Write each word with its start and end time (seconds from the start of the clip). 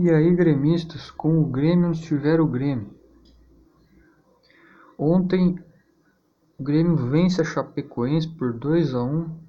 E 0.00 0.08
aí, 0.10 0.32
gremistas, 0.32 1.10
com 1.10 1.40
o 1.40 1.44
Grêmio 1.44 1.88
onde 1.88 1.98
estiver 1.98 2.40
o 2.40 2.46
Grêmio. 2.46 2.94
Ontem, 4.96 5.58
o 6.56 6.62
Grêmio 6.62 6.96
vence 6.96 7.40
a 7.40 7.44
Chapecoense 7.44 8.28
por 8.28 8.52
2 8.52 8.94
a 8.94 9.02
1 9.02 9.40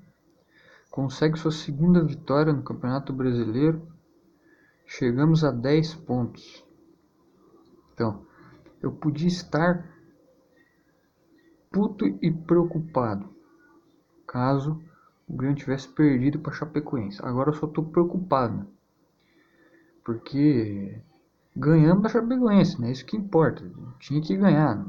consegue 0.90 1.38
sua 1.38 1.52
segunda 1.52 2.04
vitória 2.04 2.52
no 2.52 2.64
Campeonato 2.64 3.14
Brasileiro. 3.14 3.88
Chegamos 4.88 5.44
a 5.44 5.52
10 5.52 5.94
pontos. 5.98 6.66
Então, 7.94 8.26
eu 8.82 8.92
podia 8.92 9.28
estar 9.28 9.88
puto 11.72 12.08
e 12.08 12.32
preocupado 12.32 13.30
caso 14.26 14.82
o 15.28 15.34
Grêmio 15.36 15.58
tivesse 15.58 15.90
perdido 15.90 16.40
para 16.40 16.54
Chapecoense. 16.54 17.24
Agora 17.24 17.52
eu 17.52 17.54
só 17.54 17.68
estou 17.68 17.86
preocupado. 17.86 18.79
Porque 20.10 21.04
ganhamos 21.56 22.02
da 22.02 22.10
Chapecoense, 22.10 22.82
né? 22.82 22.92
Isso 22.92 23.06
que 23.06 23.16
importa. 23.16 23.64
Tinha 24.00 24.20
que 24.20 24.36
ganhar. 24.36 24.84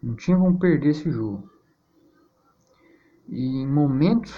Não 0.00 0.14
tinha 0.14 0.36
como 0.36 0.56
perder 0.56 0.90
esse 0.90 1.10
jogo. 1.10 1.50
E 3.26 3.62
em 3.62 3.66
momentos, 3.66 4.32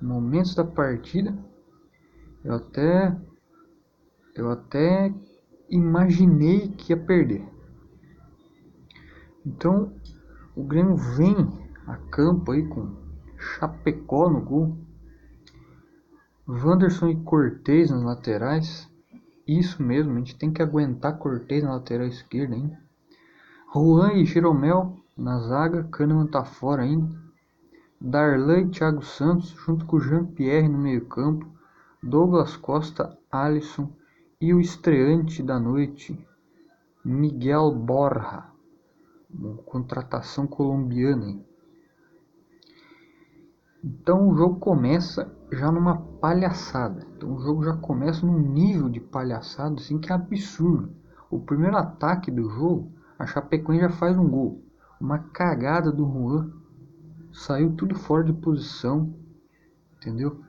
momentos 0.00 0.54
da 0.54 0.62
partida, 0.64 1.36
eu 2.44 2.54
até 2.54 3.18
eu 4.36 4.52
até 4.52 5.12
imaginei 5.68 6.68
que 6.68 6.92
ia 6.92 6.96
perder. 6.96 7.44
Então, 9.44 9.92
o 10.54 10.62
Grêmio 10.62 10.94
vem 10.94 11.34
a 11.88 11.96
campo 11.96 12.52
aí 12.52 12.64
com 12.68 12.94
Chapecó 13.36 14.30
no 14.30 14.40
gol. 14.40 14.78
Wanderson 16.46 17.08
e 17.08 17.16
Cortez 17.24 17.90
nas 17.90 18.04
laterais. 18.04 18.91
Isso 19.58 19.82
mesmo, 19.82 20.12
a 20.12 20.16
gente 20.16 20.36
tem 20.36 20.50
que 20.50 20.62
aguentar 20.62 21.18
Cortez 21.18 21.62
na 21.62 21.74
lateral 21.74 22.06
esquerda 22.06 22.54
ainda. 22.54 22.80
Juan 23.74 24.14
e 24.14 24.24
Jeromel 24.24 24.96
na 25.16 25.40
zaga, 25.40 25.84
Kahneman 25.84 26.26
tá 26.26 26.42
fora 26.42 26.82
ainda. 26.82 27.14
Darlan 28.00 28.60
e 28.60 28.70
Thiago 28.70 29.04
Santos 29.04 29.50
junto 29.50 29.84
com 29.84 30.00
Jean-Pierre 30.00 30.68
no 30.68 30.78
meio-campo. 30.78 31.46
Douglas 32.02 32.56
Costa, 32.56 33.16
Alisson 33.30 33.92
e 34.40 34.54
o 34.54 34.60
estreante 34.60 35.42
da 35.42 35.60
noite, 35.60 36.18
Miguel 37.04 37.72
Borja. 37.72 38.44
Contratação 39.66 40.46
colombiana. 40.46 41.26
Hein? 41.26 41.46
Então 43.82 44.28
o 44.28 44.36
jogo 44.36 44.60
começa 44.60 45.34
já 45.50 45.70
numa 45.72 45.98
palhaçada. 45.98 47.04
Então 47.16 47.34
o 47.34 47.40
jogo 47.40 47.64
já 47.64 47.76
começa 47.76 48.24
num 48.24 48.38
nível 48.38 48.88
de 48.88 49.00
palhaçada 49.00 49.74
assim 49.74 49.98
que 49.98 50.12
é 50.12 50.14
absurdo. 50.14 50.94
O 51.30 51.40
primeiro 51.40 51.76
ataque 51.76 52.30
do 52.30 52.48
jogo, 52.48 52.92
a 53.18 53.26
Chapecoense 53.26 53.82
já 53.82 53.90
faz 53.90 54.16
um 54.16 54.28
gol. 54.28 54.62
Uma 55.00 55.18
cagada 55.18 55.90
do 55.90 56.04
Juan. 56.04 56.52
Saiu 57.32 57.74
tudo 57.74 57.94
fora 57.96 58.22
de 58.22 58.32
posição. 58.32 59.14
Entendeu? 59.96 60.40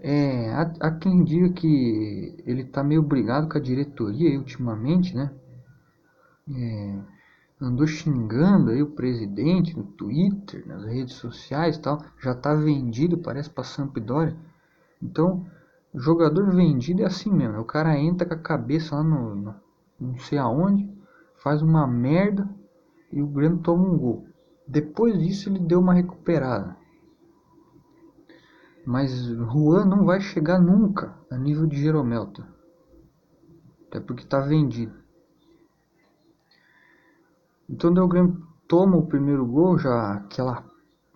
É, 0.00 0.50
há, 0.52 0.62
há 0.80 0.90
quem 0.90 1.24
diga 1.24 1.50
que 1.50 2.42
ele 2.44 2.64
tá 2.64 2.82
meio 2.82 3.02
brigado 3.02 3.48
com 3.48 3.56
a 3.56 3.60
diretoria 3.60 4.38
ultimamente, 4.38 5.14
né? 5.14 5.32
É, 6.50 6.98
andou 7.60 7.86
xingando 7.86 8.70
aí 8.70 8.82
o 8.82 8.90
presidente 8.90 9.76
no 9.76 9.84
Twitter, 9.84 10.66
nas 10.66 10.84
redes 10.84 11.14
sociais 11.14 11.76
e 11.76 11.80
tal, 11.80 12.02
já 12.20 12.32
está 12.32 12.54
vendido, 12.54 13.18
parece 13.18 13.50
para 13.50 13.64
Sampdoria. 13.64 14.36
Então, 15.02 15.46
jogador 15.94 16.50
vendido 16.50 17.02
é 17.02 17.06
assim 17.06 17.32
mesmo, 17.32 17.60
o 17.60 17.64
cara 17.64 17.98
entra 17.98 18.26
com 18.26 18.34
a 18.34 18.38
cabeça 18.38 18.96
lá 18.96 19.02
no, 19.02 19.34
no 19.34 19.54
não 20.00 20.18
sei 20.18 20.38
aonde, 20.38 20.90
faz 21.36 21.62
uma 21.62 21.86
merda 21.86 22.48
e 23.12 23.22
o 23.22 23.26
Grêmio 23.26 23.58
toma 23.58 23.84
um 23.84 23.96
gol. 23.96 24.26
Depois 24.66 25.18
disso 25.18 25.48
ele 25.48 25.60
deu 25.60 25.80
uma 25.80 25.94
recuperada. 25.94 26.76
Mas 28.84 29.12
Juan 29.12 29.84
não 29.84 30.04
vai 30.04 30.20
chegar 30.20 30.58
nunca 30.58 31.16
a 31.30 31.38
nível 31.38 31.66
de 31.66 31.80
Jeromelta. 31.80 32.46
Até 33.88 34.00
porque 34.00 34.24
está 34.24 34.40
vendido. 34.40 35.03
Então 37.68 37.92
o 37.92 38.08
Grêmio 38.08 38.46
toma 38.68 38.96
o 38.96 39.06
primeiro 39.06 39.46
gol, 39.46 39.78
já 39.78 40.14
aquela 40.14 40.64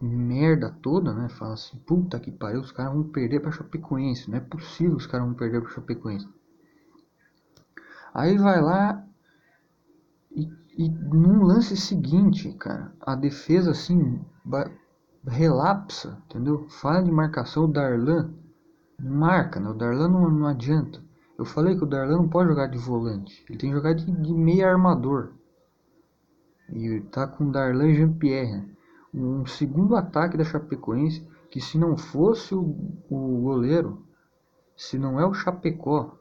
merda 0.01 0.71
toda, 0.83 1.13
né? 1.13 1.29
Fala 1.29 1.55
assim, 1.55 1.77
puta 1.79 2.21
que 2.21 2.31
pariu, 2.31 2.61
os 2.61 2.73
caras 2.73 2.93
vão 2.93 3.05
perder 3.05 3.41
pra 3.41 3.51
Chapecoense. 3.51 4.31
Não 4.31 4.39
é 4.39 4.41
possível 4.41 4.97
os 4.97 5.07
caras 5.07 5.27
vão 5.27 5.35
perder 5.35 5.61
pra 5.61 5.71
Chapecoense. 5.71 6.29
Aí 8.15 8.39
vai 8.39 8.61
lá 8.61 9.05
e, 10.31 10.49
e 10.77 10.89
num 10.89 11.43
lance 11.43 11.77
seguinte, 11.77 12.53
cara, 12.55 12.93
a 13.01 13.15
defesa 13.15 13.73
assim 13.73 14.21
relapsa, 15.27 16.23
entendeu? 16.27 16.67
Fala 16.69 17.03
de 17.03 17.11
marcação, 17.11 17.65
o 17.65 17.69
Darlan 17.69 18.33
marca, 19.01 19.61
né? 19.61 19.69
O 19.69 19.75
Darlan 19.75 20.09
não, 20.09 20.31
não 20.31 20.47
adianta. 20.47 21.03
Eu 21.39 21.45
falei 21.45 21.77
que 21.77 21.85
o 21.85 21.87
Darlan 21.87 22.17
não 22.17 22.29
pode 22.29 22.49
jogar 22.49 22.67
de 22.67 22.79
volante, 22.79 23.45
ele 23.49 23.59
tem 23.59 23.71
que 23.71 23.77
jogar 23.77 23.93
de, 23.95 24.05
de 24.05 24.33
meia 24.33 24.71
armador. 24.71 25.33
E 26.73 27.01
tá 27.11 27.27
com 27.27 27.51
Darlan 27.51 27.95
Jean-Pierre. 27.95 28.77
Um 29.13 29.47
segundo 29.47 29.97
ataque 29.97 30.37
da 30.37 30.45
Chapecoense 30.45 31.27
que 31.51 31.61
se 31.61 31.79
não 31.79 31.97
fosse 31.97 32.55
o, 32.55 32.61
o 33.09 33.41
goleiro, 33.43 34.05
se 34.77 34.99
não 34.99 35.19
é 35.19 35.27
o 35.27 35.33
Chapecó, 35.33 36.17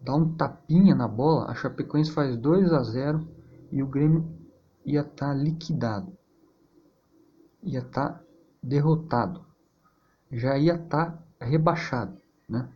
dá 0.00 0.14
um 0.14 0.34
tapinha 0.34 0.94
na 0.94 1.06
bola, 1.06 1.50
a 1.50 1.54
Chapecoense 1.54 2.10
faz 2.10 2.36
2 2.36 2.72
a 2.72 2.82
0 2.82 3.28
e 3.70 3.82
o 3.82 3.86
Grêmio 3.86 4.26
ia 4.84 5.00
estar 5.00 5.28
tá 5.28 5.34
liquidado. 5.34 6.16
Ia 7.62 7.80
estar 7.80 8.08
tá 8.10 8.20
derrotado. 8.62 9.44
Já 10.32 10.58
ia 10.58 10.74
estar 10.74 11.12
tá 11.38 11.44
rebaixado, 11.44 12.16
né? 12.48 12.68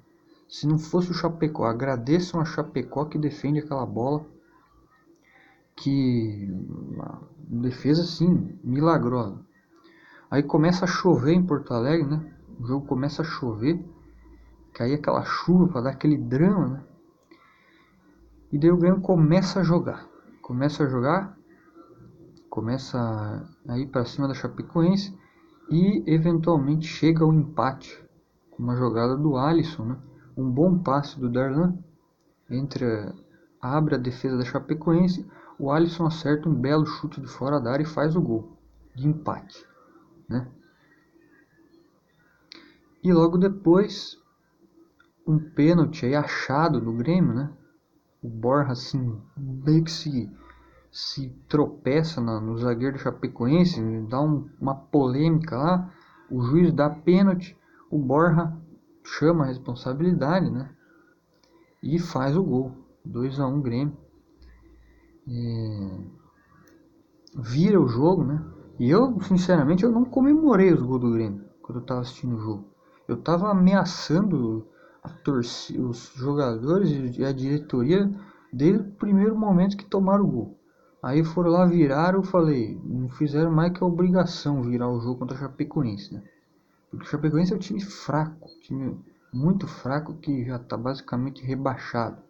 Se 0.48 0.66
não 0.66 0.78
fosse 0.78 1.10
o 1.10 1.14
Chapecó, 1.14 1.66
agradeçam 1.66 2.40
a 2.40 2.44
Chapecó 2.44 3.04
que 3.04 3.18
defende 3.18 3.58
aquela 3.58 3.84
bola 3.84 4.24
que 5.78 6.48
defesa 7.48 8.02
assim 8.02 8.58
milagrosa. 8.62 9.40
Aí 10.30 10.42
começa 10.42 10.84
a 10.84 10.88
chover 10.88 11.32
em 11.32 11.46
Porto 11.46 11.72
Alegre, 11.72 12.06
né? 12.06 12.32
O 12.60 12.66
jogo 12.66 12.86
começa 12.86 13.22
a 13.22 13.24
chover, 13.24 13.82
cair 14.74 14.94
aquela 14.94 15.24
chuva 15.24 15.68
para 15.68 15.82
dar 15.82 15.90
aquele 15.90 16.18
drama, 16.18 16.68
né? 16.68 16.84
E 18.52 18.58
daí 18.58 18.70
o 18.70 18.76
Grêmio 18.76 19.00
começa 19.00 19.60
a 19.60 19.62
jogar, 19.62 20.06
começa 20.42 20.84
a 20.84 20.88
jogar, 20.88 21.38
começa 22.50 23.46
a 23.68 23.78
ir 23.78 23.86
para 23.86 24.04
cima 24.04 24.26
da 24.26 24.34
Chapecoense 24.34 25.16
e 25.70 26.02
eventualmente 26.06 26.86
chega 26.86 27.24
ao 27.24 27.32
empate 27.32 28.02
com 28.50 28.62
uma 28.62 28.74
jogada 28.74 29.16
do 29.16 29.36
Alisson, 29.36 29.84
né? 29.84 29.96
Um 30.36 30.50
bom 30.50 30.78
passe 30.78 31.18
do 31.18 31.30
Darlan 31.30 31.78
entre 32.50 32.86
abre 33.60 33.94
a 33.94 33.98
defesa 33.98 34.36
da 34.36 34.44
Chapecoense 34.44 35.26
o 35.58 35.72
Alisson 35.72 36.06
acerta 36.06 36.48
um 36.48 36.54
belo 36.54 36.86
chute 36.86 37.20
de 37.20 37.26
fora 37.26 37.60
da 37.60 37.72
área 37.72 37.82
e 37.82 37.86
faz 37.86 38.14
o 38.14 38.20
gol 38.20 38.56
de 38.94 39.08
empate, 39.08 39.66
né? 40.28 40.48
E 43.02 43.12
logo 43.12 43.36
depois 43.36 44.16
um 45.26 45.38
pênalti 45.38 46.06
aí 46.06 46.14
achado 46.14 46.80
do 46.80 46.92
Grêmio, 46.92 47.34
né? 47.34 47.52
O 48.22 48.28
Borja 48.28 48.72
assim 48.72 49.20
meio 49.36 49.84
que 49.84 49.90
se 49.90 50.30
se 50.90 51.28
tropeça 51.48 52.20
na, 52.20 52.40
no 52.40 52.56
zagueiro 52.56 52.96
do 52.96 53.02
Chapecoense, 53.02 53.80
dá 54.08 54.20
um, 54.22 54.48
uma 54.58 54.74
polêmica 54.74 55.56
lá, 55.56 55.92
o 56.30 56.40
juiz 56.40 56.72
dá 56.72 56.88
pênalti, 56.88 57.56
o 57.90 57.98
Borja 57.98 58.56
chama 59.04 59.44
a 59.44 59.48
responsabilidade, 59.48 60.50
né? 60.50 60.74
E 61.82 61.98
faz 61.98 62.36
o 62.36 62.42
gol, 62.42 62.72
2 63.04 63.38
a 63.38 63.46
1 63.46 63.54
um 63.54 63.60
Grêmio 63.60 64.07
é, 65.28 66.00
vira 67.36 67.80
o 67.80 67.88
jogo, 67.88 68.24
né? 68.24 68.42
E 68.78 68.88
eu, 68.88 69.20
sinceramente, 69.22 69.84
eu 69.84 69.90
não 69.90 70.04
comemorei 70.04 70.72
os 70.72 70.82
gols 70.82 71.00
do 71.00 71.12
Grêmio 71.12 71.44
quando 71.62 71.80
eu 71.80 71.84
tava 71.84 72.00
assistindo 72.00 72.36
o 72.36 72.40
jogo. 72.40 72.64
Eu 73.06 73.16
tava 73.16 73.50
ameaçando 73.50 74.66
torcida, 75.22 75.82
os 75.82 76.12
jogadores 76.14 77.16
e 77.16 77.24
a 77.24 77.32
diretoria 77.32 78.10
desde 78.52 78.80
o 78.80 78.92
primeiro 78.92 79.36
momento 79.36 79.76
que 79.76 79.84
tomaram 79.84 80.24
o 80.24 80.30
gol. 80.30 80.58
Aí 81.02 81.22
foram 81.22 81.50
lá, 81.50 81.64
viraram, 81.64 82.20
eu 82.20 82.24
falei, 82.24 82.80
não 82.84 83.08
fizeram 83.08 83.50
mais 83.50 83.72
que 83.72 83.82
a 83.82 83.86
obrigação 83.86 84.62
virar 84.62 84.88
o 84.88 85.00
jogo 85.00 85.20
contra 85.20 85.36
a 85.36 85.40
Chapecoense, 85.40 86.14
né? 86.14 86.22
Porque 86.90 87.06
o 87.06 87.08
Chapecoense 87.08 87.52
é 87.52 87.56
um 87.56 87.60
time 87.60 87.80
fraco, 87.80 88.48
time 88.62 88.98
muito 89.32 89.66
fraco 89.66 90.14
que 90.14 90.44
já 90.44 90.56
está 90.56 90.76
basicamente 90.76 91.44
rebaixado. 91.44 92.20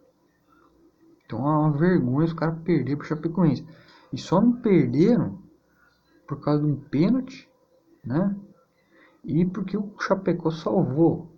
Então 1.29 1.47
é 1.47 1.57
uma 1.59 1.77
vergonha 1.77 2.25
os 2.25 2.33
caras 2.33 2.57
perderem 2.63 2.97
pro 2.97 3.05
Chapecoense. 3.05 3.63
E 4.11 4.17
só 4.17 4.41
não 4.41 4.53
perderam 4.53 5.37
por 6.27 6.39
causa 6.41 6.63
de 6.63 6.71
um 6.71 6.75
pênalti, 6.75 7.47
né? 8.03 8.35
E 9.23 9.45
porque 9.45 9.77
o 9.77 9.93
Chapecó 9.99 10.49
salvou. 10.49 11.31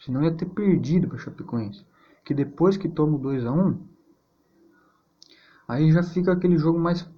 Senão 0.00 0.24
ia 0.24 0.34
ter 0.34 0.46
perdido 0.46 1.06
para 1.06 1.14
o 1.14 1.20
Chapecoense. 1.20 1.86
que 2.24 2.34
depois 2.34 2.76
que 2.76 2.88
toma 2.88 3.16
o 3.16 3.20
2 3.20 3.46
a 3.46 3.52
1 3.52 3.78
aí 5.66 5.92
já 5.92 6.02
fica 6.02 6.32
aquele 6.32 6.58
jogo 6.58 6.78
mais 6.78 7.08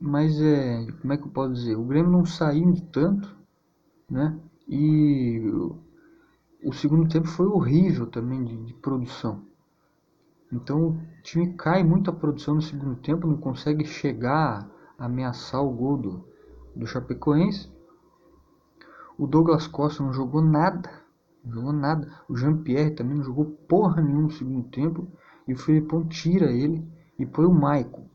mais 0.00 0.40
é 0.40 0.86
como 1.02 1.12
é 1.12 1.18
que 1.18 1.24
eu 1.24 1.30
posso 1.30 1.52
dizer 1.52 1.76
o 1.76 1.84
Grêmio 1.84 2.10
não 2.10 2.24
saindo 2.24 2.80
tanto 2.86 3.36
né 4.08 4.38
e 4.66 5.38
o 6.64 6.72
segundo 6.72 7.10
tempo 7.10 7.26
foi 7.28 7.46
horrível 7.46 8.06
também 8.06 8.42
de, 8.42 8.56
de 8.64 8.72
produção 8.72 9.44
então 10.52 10.88
o 10.88 11.00
time 11.22 11.54
cai 11.54 11.82
muito 11.82 12.10
a 12.10 12.14
produção 12.14 12.54
no 12.56 12.62
segundo 12.62 12.96
tempo 12.96 13.26
não 13.26 13.36
consegue 13.36 13.84
chegar 13.84 14.68
a 14.98 15.04
ameaçar 15.04 15.62
o 15.62 15.70
gol 15.70 15.96
do, 15.96 16.24
do 16.74 16.86
Chapecoense 16.86 17.70
o 19.18 19.26
Douglas 19.26 19.66
Costa 19.66 20.02
não 20.02 20.12
jogou 20.12 20.40
nada 20.40 21.08
não 21.44 21.54
jogou 21.54 21.72
nada. 21.72 22.08
O 22.28 22.36
Jean-Pierre 22.36 22.94
também 22.94 23.16
não 23.16 23.24
jogou 23.24 23.46
porra 23.46 24.02
nenhuma 24.02 24.24
no 24.24 24.30
segundo 24.30 24.68
tempo. 24.68 25.08
E 25.46 25.54
o 25.54 25.56
Filipão 25.56 26.06
tira 26.06 26.52
ele 26.52 26.86
e 27.18 27.24
põe 27.24 27.46
o 27.46 27.52
Maicon. 27.52 28.06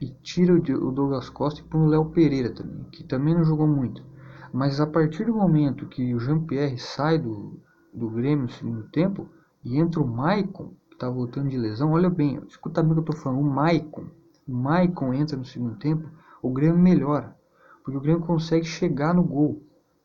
E 0.00 0.10
tira 0.22 0.52
o 0.54 0.92
Douglas 0.92 1.30
Costa 1.30 1.60
e 1.60 1.64
põe 1.64 1.80
o 1.80 1.86
Léo 1.86 2.06
Pereira 2.06 2.52
também, 2.52 2.84
que 2.90 3.04
também 3.04 3.34
não 3.34 3.44
jogou 3.44 3.66
muito. 3.66 4.04
Mas 4.52 4.80
a 4.80 4.86
partir 4.86 5.24
do 5.24 5.34
momento 5.34 5.86
que 5.86 6.14
o 6.14 6.20
Jean-Pierre 6.20 6.78
sai 6.78 7.18
do, 7.18 7.58
do 7.94 8.10
Grêmio 8.10 8.44
no 8.44 8.50
segundo 8.50 8.82
tempo 8.90 9.28
e 9.64 9.78
entra 9.78 10.02
o 10.02 10.06
Maicon, 10.06 10.74
está 11.02 11.10
voltando 11.10 11.50
de 11.50 11.58
lesão, 11.58 11.90
olha 11.90 12.08
bem, 12.08 12.40
escuta 12.46 12.80
bem 12.80 12.92
o 12.92 12.94
que 12.94 13.00
eu 13.00 13.12
estou 13.12 13.16
falando, 13.16 13.40
o 13.40 13.50
Maicon. 13.50 14.04
O 14.46 14.54
Maicon 14.54 15.12
entra 15.12 15.36
no 15.36 15.44
segundo 15.44 15.76
tempo, 15.76 16.08
o 16.40 16.50
Grêmio 16.50 16.78
melhora. 16.78 17.36
Porque 17.82 17.98
o 17.98 18.00
Grêmio 18.00 18.24
consegue 18.24 18.64
chegar 18.64 19.12
no 19.12 19.24
gol. 19.24 19.60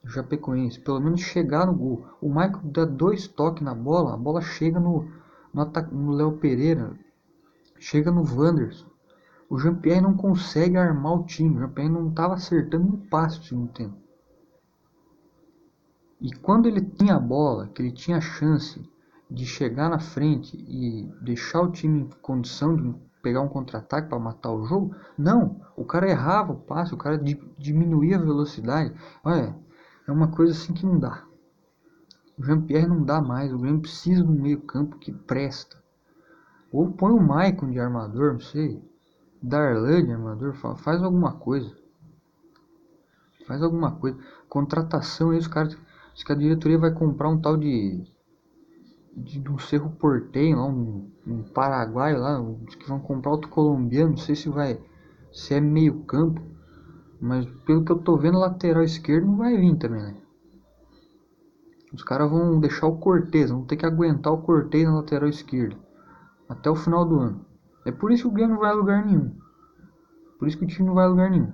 Chapecoense, 0.08 0.80
pelo 0.80 1.00
menos 1.00 1.22
chegar 1.22 1.68
no 1.68 1.74
gol. 1.74 2.08
O 2.20 2.30
Michael 2.30 2.62
dá 2.64 2.86
dois 2.86 3.28
toques 3.28 3.62
na 3.62 3.76
bola, 3.76 4.14
a 4.14 4.18
bola 4.18 4.42
chega 4.42 4.80
no, 4.80 5.08
no, 5.54 6.12
Léo 6.12 6.38
Pereira, 6.38 6.98
chega 7.78 8.10
no 8.10 8.24
Wanderson. 8.24 8.88
O 9.50 9.60
Jean-Pierre 9.60 10.02
não 10.02 10.16
consegue 10.16 10.78
armar 10.78 11.14
o 11.14 11.26
time, 11.26 11.58
o 11.58 11.60
Jean-Pierre 11.60 11.92
não 11.92 12.10
estava 12.10 12.34
acertando 12.34 12.88
um 12.88 12.98
passe 13.08 13.38
no 13.38 13.44
segundo 13.44 13.72
tempo. 13.74 13.98
E 16.20 16.32
quando 16.38 16.68
ele 16.68 16.82
tinha 16.82 17.16
a 17.16 17.20
bola, 17.20 17.68
que 17.68 17.82
ele 17.82 17.92
tinha 17.92 18.18
a 18.18 18.22
chance 18.22 18.82
de 19.30 19.46
chegar 19.46 19.90
na 19.90 20.00
frente 20.00 20.56
e 20.58 21.12
deixar 21.22 21.62
o 21.62 21.72
time 21.72 22.02
em 22.02 22.10
condição 22.22 22.76
de 22.76 22.96
pegar 23.22 23.42
um 23.42 23.48
contra-ataque 23.48 24.08
para 24.08 24.20
matar 24.20 24.52
o 24.52 24.66
jogo, 24.66 24.96
não, 25.18 25.62
o 25.76 25.84
cara 25.84 26.10
errava 26.10 26.54
o 26.54 26.60
passe, 26.60 26.94
o 26.94 26.98
cara 26.98 27.22
diminuía 27.58 28.18
a 28.18 28.22
velocidade. 28.22 28.94
Olha, 29.24 29.56
é 30.08 30.12
uma 30.12 30.30
coisa 30.30 30.54
assim 30.54 30.74
que 30.74 30.86
não 30.86 30.98
dá. 30.98 31.26
O 32.38 32.44
Jean-Pierre 32.44 32.88
não 32.88 33.04
dá 33.04 33.20
mais. 33.20 33.52
O 33.52 33.58
Grêmio 33.58 33.82
precisa 33.82 34.24
de 34.24 34.30
um 34.30 34.42
meio-campo 34.42 34.98
que 34.98 35.12
presta. 35.12 35.76
Ou 36.72 36.92
põe 36.92 37.12
o 37.12 37.22
Maicon 37.22 37.72
de 37.72 37.80
armador, 37.80 38.34
não 38.34 38.40
sei. 38.40 38.82
Darlan 39.42 40.06
de 40.06 40.12
armador, 40.12 40.54
faz 40.54 41.02
alguma 41.02 41.34
coisa. 41.34 41.76
Faz 43.48 43.62
alguma 43.64 43.96
coisa. 43.96 44.18
Contratação 44.48 45.32
aí, 45.32 45.40
os 45.40 45.48
caras. 45.48 45.78
Diz 46.14 46.24
que 46.24 46.32
a 46.32 46.36
diretoria 46.36 46.78
vai 46.78 46.92
comprar 46.92 47.30
um 47.30 47.40
tal 47.40 47.58
de. 47.58 48.04
De, 49.18 49.50
um 49.50 49.58
Cerro 49.58 49.90
Porteio 49.90 50.58
lá, 50.58 50.66
um, 50.68 51.10
um 51.26 51.44
Paraguai 51.44 52.16
lá. 52.16 52.40
Que 52.80 52.88
vão 52.88 53.00
comprar 53.00 53.32
outro 53.32 53.50
colombiano. 53.50 54.12
Não 54.12 54.18
sei 54.18 54.36
se 54.36 54.48
vai. 54.48 54.80
Se 55.32 55.56
é 55.56 55.60
meio 55.60 56.04
campo. 56.04 56.42
Mas 57.20 57.46
pelo 57.66 57.84
que 57.84 57.92
eu 57.92 57.98
tô 57.98 58.16
vendo, 58.16 58.38
lateral 58.38 58.84
esquerdo 58.84 59.26
não 59.26 59.38
vai 59.38 59.58
vir 59.58 59.76
também, 59.78 60.02
né? 60.02 60.16
Os 61.92 62.04
caras 62.04 62.30
vão 62.30 62.60
deixar 62.60 62.86
o 62.86 62.98
Cortez, 62.98 63.50
vão 63.50 63.66
ter 63.66 63.78
que 63.78 63.86
aguentar 63.86 64.32
o 64.32 64.42
Cortez 64.42 64.86
na 64.86 64.96
lateral 64.96 65.30
esquerda. 65.30 65.76
Até 66.48 66.70
o 66.70 66.76
final 66.76 67.06
do 67.06 67.20
ano. 67.20 67.46
É 67.86 67.92
por 67.92 68.12
isso 68.12 68.24
que 68.24 68.28
o 68.30 68.32
Grêmio 68.32 68.56
não 68.56 68.62
vai 68.62 68.72
a 68.72 68.76
lugar 68.76 69.06
nenhum. 69.06 69.36
Por 70.38 70.48
isso 70.48 70.58
que 70.58 70.66
o 70.66 70.68
time 70.68 70.88
não 70.88 70.94
vai 70.94 71.06
a 71.06 71.10
lugar 71.10 71.32
nenhum. 71.32 71.52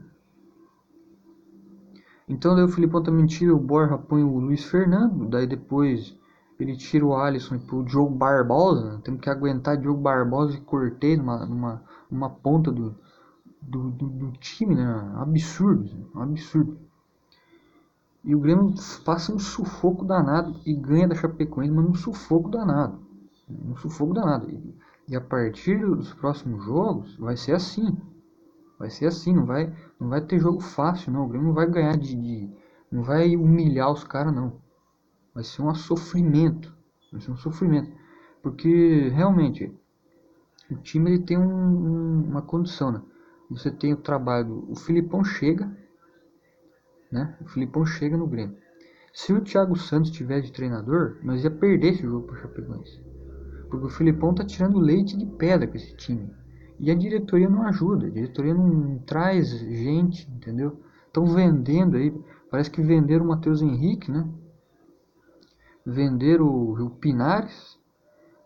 Então 2.28 2.56
daí 2.56 2.64
o 2.64 2.70
Filipão 2.70 3.04
também 3.04 3.26
tira 3.26 3.56
o 3.56 3.60
Borja, 3.60 3.98
põe 3.98 4.24
o 4.24 4.40
Luiz 4.40 4.64
Fernando. 4.66 5.30
Daí 5.30 5.46
depois 5.46 6.18
ele 6.60 6.76
tira 6.78 7.06
o 7.06 7.16
Alisson 7.16 7.60
põe 7.60 7.80
o 7.80 7.84
Diogo 7.84 8.16
Barbosa. 8.16 8.94
Né? 8.94 9.02
Temos 9.04 9.22
que 9.22 9.30
aguentar 9.30 9.78
Diogo 9.78 10.02
Barbosa 10.02 10.56
e 10.56 10.62
Cortez 10.62 11.18
numa, 11.18 11.46
numa, 11.46 11.84
numa 12.10 12.30
ponta 12.30 12.72
do, 12.72 12.96
do, 13.62 13.90
do, 13.92 14.10
do 14.10 14.32
time, 14.34 14.76
né? 14.76 15.14
Absurdo, 15.16 16.10
um 16.16 16.22
absurdo. 16.22 16.78
E 18.24 18.34
o 18.34 18.40
Grêmio 18.40 18.74
passa 19.04 19.34
um 19.34 19.40
sufoco 19.40 20.06
danado 20.06 20.60
e 20.66 20.74
ganha 20.74 21.08
da 21.08 21.16
Chapecoense, 21.16 21.74
mas 21.74 21.86
um 21.86 21.94
sufoco 21.94 22.50
danado. 22.50 23.00
Um 23.50 23.76
sufoco 23.76 24.14
danado. 24.14 24.50
E, 24.50 24.76
e 25.10 25.16
a 25.16 25.22
partir 25.22 25.86
dos 25.86 26.14
próximos 26.14 26.64
jogos 26.64 27.18
vai 27.18 27.36
ser 27.36 27.54
assim. 27.54 27.98
Vai 28.80 28.90
ser 28.90 29.08
assim, 29.08 29.34
não 29.34 29.46
vai, 29.46 29.74
não 30.00 30.10
vai 30.10 30.22
ter 30.22 30.40
jogo 30.40 30.62
fácil, 30.62 31.12
não. 31.12 31.26
O 31.26 31.28
Grêmio 31.28 31.48
não 31.48 31.54
vai 31.54 31.70
ganhar 31.70 31.98
de. 31.98 32.16
de 32.16 32.50
não 32.92 33.04
vai 33.04 33.36
humilhar 33.36 33.92
os 33.92 34.04
caras, 34.04 34.34
não. 34.34 34.63
Vai 35.34 35.44
ser 35.44 35.62
um 35.62 35.74
sofrimento. 35.74 36.76
Vai 37.12 37.22
ser 37.22 37.32
um 37.32 37.38
sofrimento. 37.38 37.92
Porque 38.42 39.10
realmente 39.10 39.74
o 40.70 40.76
time 40.76 41.12
ele 41.12 41.24
tem 41.24 41.38
um, 41.38 41.44
um, 41.44 42.24
uma 42.30 42.42
condição, 42.42 42.92
né? 42.92 43.02
você 43.50 43.72
tem 43.72 43.94
o 43.94 43.98
trabalho. 43.98 44.66
O 44.70 44.76
Filipão 44.76 45.24
chega, 45.24 45.72
né? 47.12 47.38
O 47.42 47.46
Filipão 47.46 47.86
chega 47.86 48.18
no 48.18 48.28
Grêmio. 48.28 48.58
Se 49.14 49.32
o 49.32 49.42
Thiago 49.42 49.78
Santos 49.78 50.10
tiver 50.10 50.42
de 50.42 50.52
treinador, 50.52 51.20
nós 51.24 51.44
ia 51.44 51.52
perder 51.52 51.94
esse 51.94 52.02
jogo 52.02 52.26
para 52.26 52.36
o 52.36 52.40
Chapecoense. 52.40 53.00
Porque 53.70 53.86
o 53.86 53.90
Filipão 53.90 54.34
tá 54.34 54.44
tirando 54.44 54.80
leite 54.80 55.16
de 55.16 55.26
pedra 55.26 55.68
com 55.68 55.78
esse 55.78 55.96
time. 55.96 56.30
E 56.80 56.90
a 56.90 56.96
diretoria 56.96 57.48
não 57.48 57.64
ajuda, 57.68 58.08
a 58.08 58.10
diretoria 58.10 58.54
não 58.54 58.98
traz 59.00 59.50
gente, 59.50 60.30
entendeu? 60.32 60.82
Estão 61.06 61.28
vendendo 61.28 61.98
aí, 61.98 62.12
parece 62.50 62.72
que 62.72 62.82
venderam 62.82 63.26
o 63.26 63.28
Matheus 63.28 63.62
Henrique, 63.62 64.12
né? 64.12 64.28
Venderam 65.86 66.48
o, 66.48 66.86
o 66.86 66.90
Pinares, 66.90 67.78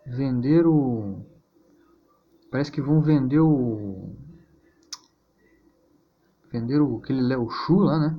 venderam. 0.06 1.26
Parece 2.50 2.72
que 2.72 2.82
vão 2.82 3.02
vender 3.02 3.40
o 3.40 4.16
venderam 6.52 6.98
aquele 6.98 7.22
Léo 7.22 7.50
Chu 7.50 7.78
lá, 7.80 8.00
né? 8.00 8.18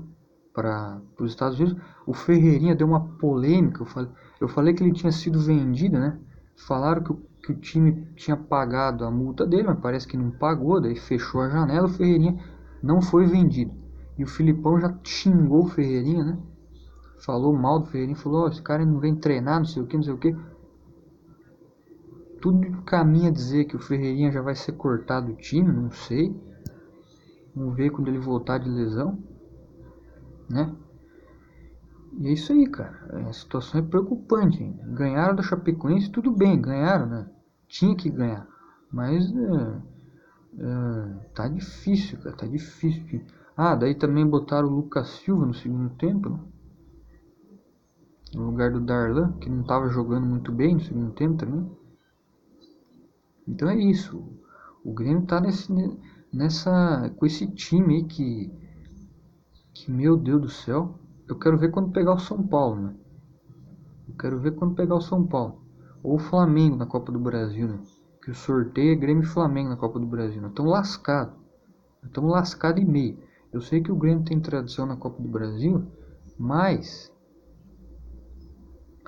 Para 0.53 1.01
os 1.21 1.31
Estados 1.31 1.59
Unidos. 1.59 1.81
O 2.07 2.13
Ferreirinha 2.13 2.75
deu 2.75 2.87
uma 2.87 3.01
polêmica. 3.19 3.83
Eu 3.83 3.87
falei, 3.87 4.11
eu 4.41 4.49
falei 4.49 4.75
que 4.75 4.83
ele 4.83 4.93
tinha 4.93 5.13
sido 5.13 5.41
vendido, 5.41 5.99
né? 5.99 6.19
Falaram 6.67 7.03
que 7.03 7.13
o, 7.13 7.17
que 7.43 7.53
o 7.53 7.57
time 7.57 8.07
tinha 8.17 8.37
pagado 8.37 9.05
a 9.05 9.11
multa 9.11 9.47
dele, 9.47 9.69
mas 9.69 9.81
parece 9.81 10.07
que 10.07 10.17
não 10.17 10.31
pagou. 10.31 10.81
Daí 10.81 10.97
fechou 10.97 11.41
a 11.41 11.49
janela. 11.49 11.87
O 11.87 11.91
Ferreirinha 11.91 12.39
não 12.83 13.01
foi 13.01 13.27
vendido. 13.27 13.73
E 14.17 14.25
o 14.25 14.27
Filipão 14.27 14.81
já 14.81 14.93
xingou 15.05 15.65
o 15.65 15.69
Ferreirinha, 15.69 16.25
né? 16.25 16.39
Falou 17.25 17.53
mal 17.53 17.81
do 17.81 17.87
Ferreirinha. 17.87 18.17
Falou: 18.17 18.45
oh, 18.45 18.49
esse 18.49 18.63
cara 18.63 18.85
não 18.85 18.99
vem 18.99 19.15
treinar, 19.15 19.59
não 19.59 19.67
sei 19.67 19.83
o 19.83 19.87
que, 19.87 19.97
não 19.97 20.03
sei 20.03 20.13
o 20.13 20.19
que. 20.19 20.37
Tudo 22.41 22.83
caminha 22.83 23.31
a 23.31 23.33
dizer 23.33 23.65
que 23.65 23.77
o 23.77 23.81
Ferreirinha 23.81 24.31
já 24.31 24.41
vai 24.41 24.55
ser 24.55 24.73
cortado 24.73 25.29
do 25.29 25.37
time, 25.37 25.73
não 25.73 25.91
sei. 25.91 26.35
Vamos 27.55 27.77
ver 27.77 27.91
quando 27.91 28.09
ele 28.09 28.19
voltar 28.19 28.59
de 28.59 28.69
lesão. 28.69 29.19
Né? 30.49 30.73
E 32.21 32.29
é 32.29 32.33
isso 32.33 32.53
aí, 32.53 32.67
cara. 32.69 33.29
A 33.29 33.33
situação 33.33 33.81
é 33.81 33.83
preocupante. 33.83 34.63
Ainda. 34.63 34.85
Ganharam 34.87 35.35
da 35.35 35.43
Chapecoense, 35.43 36.11
tudo 36.11 36.31
bem, 36.31 36.61
ganharam, 36.61 37.07
né? 37.07 37.29
Tinha 37.67 37.97
que 37.97 38.09
ganhar. 38.09 38.47
Mas 38.93 39.31
é, 39.31 39.83
é, 40.59 41.29
tá 41.35 41.49
difícil, 41.49 42.19
cara. 42.19 42.37
Tá 42.37 42.47
difícil. 42.47 43.25
Ah, 43.57 43.75
daí 43.75 43.95
também 43.95 44.25
botaram 44.25 44.69
o 44.69 44.77
Lucas 44.77 45.09
Silva 45.09 45.45
no 45.45 45.55
segundo 45.55 45.91
tempo, 45.91 46.31
né? 46.31 46.39
No 48.35 48.47
lugar 48.47 48.71
do 48.71 48.81
Darlan, 48.81 49.33
que 49.33 49.49
não 49.49 49.63
estava 49.63 49.89
jogando 49.89 50.27
muito 50.27 50.53
bem 50.53 50.75
no 50.75 50.81
segundo 50.81 51.13
tempo 51.13 51.37
também. 51.37 51.71
Então 53.47 53.69
é 53.69 53.77
isso. 53.77 54.23
O 54.85 54.93
Grêmio 54.93 55.27
tá 55.27 55.41
nesse 55.41 55.73
nessa 56.33 57.11
com 57.17 57.25
esse 57.25 57.47
time 57.47 57.97
aí 57.97 58.05
que 58.05 58.53
que 59.73 59.91
meu 59.91 60.17
Deus 60.17 60.43
do 60.43 60.49
céu, 60.49 60.99
eu 61.29 61.39
quero 61.39 61.57
ver 61.57 61.71
quando 61.71 61.93
pegar 61.93 62.15
o 62.15 62.19
São 62.19 62.47
Paulo, 62.47 62.81
né? 62.81 62.95
Eu 64.09 64.15
quero 64.15 64.39
ver 64.39 64.53
quando 64.53 64.75
pegar 64.75 64.97
o 64.97 65.01
São 65.01 65.27
Paulo 65.27 65.63
ou 66.03 66.17
o 66.17 66.19
Flamengo 66.19 66.77
na 66.77 66.87
Copa 66.87 67.13
do 67.13 67.19
Brasil, 67.19 67.69
né? 67.69 67.81
Que 68.23 68.31
o 68.31 68.35
sorteio 68.35 68.93
é 68.93 68.97
Grêmio 68.97 69.23
e 69.23 69.27
Flamengo 69.27 69.71
na 69.71 69.77
Copa 69.77 69.99
do 69.99 70.07
Brasil. 70.07 70.41
Nós 70.41 70.51
estamos 70.51 70.73
lascados. 70.73 71.35
Estamos 72.05 72.31
lascados 72.31 72.83
e 72.83 72.85
meio. 72.85 73.19
Eu 73.53 73.61
sei 73.61 73.83
que 73.83 73.91
o 73.91 73.97
Grêmio 73.97 74.25
tem 74.25 74.41
tradição 74.41 74.87
na 74.87 74.97
Copa 74.97 75.23
do 75.23 75.29
Brasil, 75.29 75.87
mas 76.39 77.11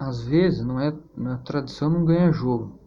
às 0.00 0.22
vezes 0.22 0.64
não 0.64 0.80
é 0.80 0.92
na 1.16 1.38
tradição 1.38 1.88
não 1.88 2.04
ganha 2.04 2.32
jogo. 2.32 2.80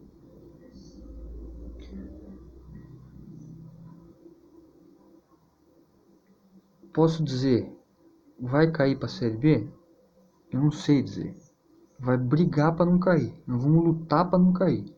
posso 6.94 7.24
dizer, 7.24 7.76
vai 8.40 8.70
cair 8.70 8.96
para 8.96 9.06
a 9.06 9.10
Série 9.10 9.36
B? 9.36 9.68
Eu 10.50 10.62
não 10.62 10.70
sei 10.70 11.02
dizer. 11.02 11.34
vai 11.98 12.16
brigar 12.16 12.76
para 12.76 12.86
não 12.86 12.98
cair. 12.98 13.34
Nós 13.46 13.62
vamos 13.62 13.84
lutar 13.84 14.30
para 14.30 14.38
não 14.38 14.52
cair. 14.52 14.94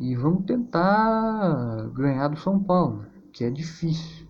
E 0.00 0.16
vamos 0.16 0.46
tentar 0.46 1.88
ganhar 1.90 2.28
do 2.28 2.38
São 2.38 2.62
Paulo, 2.62 3.04
que 3.32 3.44
é 3.44 3.50
difícil. 3.50 4.26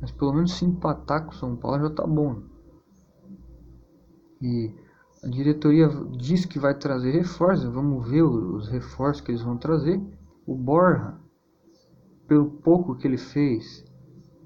Mas 0.00 0.12
pelo 0.12 0.32
menos 0.32 0.52
se 0.52 0.64
empatar 0.64 1.24
com 1.24 1.32
o 1.32 1.34
São 1.34 1.56
Paulo 1.56 1.80
já 1.80 1.90
tá 1.90 2.06
bom. 2.06 2.42
E 4.40 4.72
a 5.22 5.28
diretoria 5.28 5.88
diz 6.16 6.44
que 6.44 6.58
vai 6.58 6.74
trazer 6.74 7.10
reforços, 7.10 7.64
vamos 7.72 8.08
ver 8.08 8.22
os 8.22 8.68
reforços 8.68 9.20
que 9.20 9.32
eles 9.32 9.42
vão 9.42 9.56
trazer. 9.56 10.00
O 10.46 10.54
Borja, 10.54 11.18
pelo 12.26 12.50
pouco 12.50 12.94
que 12.94 13.06
ele 13.06 13.18
fez, 13.18 13.84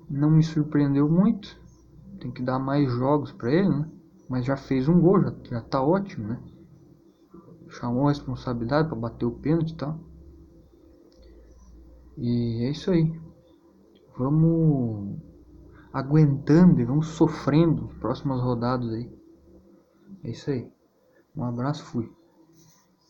não 0.08 0.30
me 0.30 0.42
surpreendeu 0.42 1.08
muito. 1.08 1.60
Tem 2.18 2.30
que 2.30 2.42
dar 2.42 2.58
mais 2.58 2.90
jogos 2.90 3.32
para 3.32 3.52
ele, 3.52 3.68
né? 3.68 3.90
Mas 4.28 4.46
já 4.46 4.56
fez 4.56 4.88
um 4.88 4.98
gol, 5.00 5.20
já, 5.20 5.34
já 5.44 5.60
tá 5.60 5.82
ótimo, 5.82 6.28
né? 6.28 6.42
Chamou 7.68 8.06
a 8.06 8.10
responsabilidade 8.10 8.88
para 8.88 8.98
bater 8.98 9.26
o 9.26 9.32
pênalti 9.32 9.72
e 9.72 9.76
tal. 9.76 9.98
E 12.16 12.64
é 12.64 12.70
isso 12.70 12.90
aí. 12.90 13.20
Vamos 14.16 15.18
aguentando 15.92 16.80
e 16.80 16.84
vamos 16.84 17.08
sofrendo 17.08 17.88
próximas 18.00 18.40
rodadas 18.40 18.90
aí. 18.90 19.21
É 20.24 20.30
isso 20.30 20.50
aí. 20.50 20.70
Um 21.36 21.44
abraço, 21.44 21.84
fui. 21.84 22.10